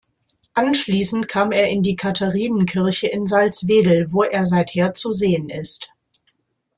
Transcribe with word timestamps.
Anschließend 0.55 1.27
kam 1.27 1.51
er 1.51 1.67
in 1.69 1.83
die 1.83 1.95
Katharinenkirche 1.95 3.05
in 3.05 3.27
Salzwedel, 3.27 4.07
wo 4.11 4.23
er 4.23 4.47
seither 4.47 4.93
zu 4.93 5.11
sehen 5.11 5.49
ist. 5.49 5.91